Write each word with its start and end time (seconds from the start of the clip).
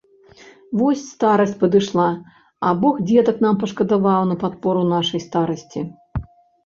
Вось 0.79 1.03
старасць 1.09 1.53
падышла, 1.63 2.07
а 2.69 2.73
бог 2.85 2.95
дзетак 3.11 3.37
нам 3.47 3.55
пашкадаваў 3.65 4.21
на 4.33 4.41
падпору 4.45 4.81
нашай 4.95 5.25
старасці. 5.31 5.89